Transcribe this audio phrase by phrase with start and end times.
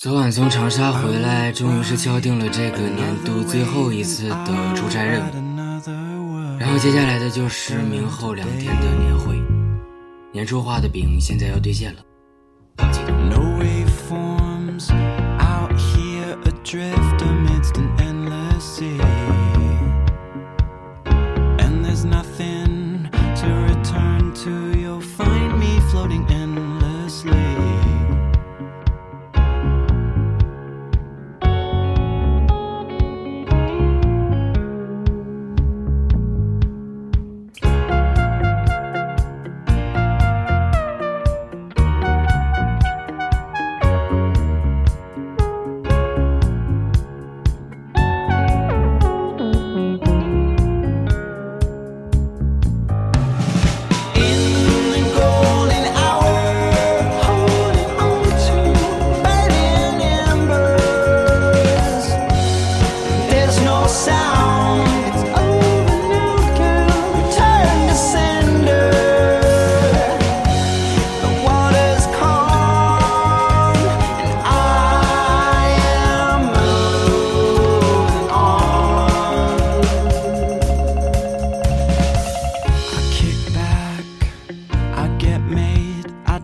[0.00, 5.24] 昨晚从长沙回来，终于是敲定了这个年度最后一次的出差任务。
[6.58, 9.38] 然后接下来的就是明后两天的年会，
[10.32, 12.00] 年初画的饼现在要兑现了
[21.58, 22.59] ，And there's nothing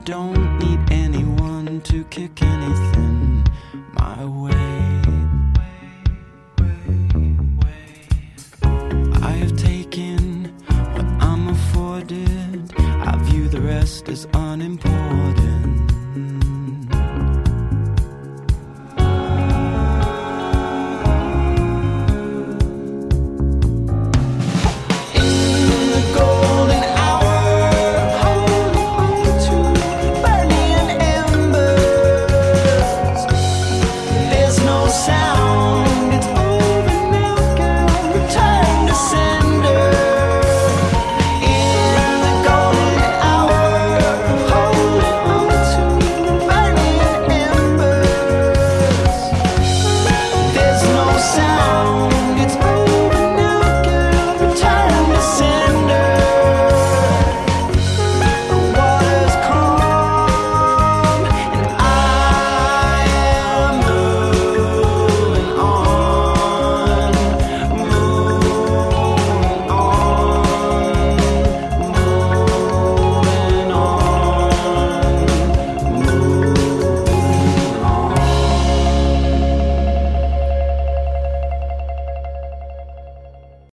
[0.06, 3.44] don't need anyone to kick anything
[3.94, 5.02] my way.
[9.20, 10.44] I have taken
[10.92, 15.90] what I'm afforded, I view the rest as unimportant.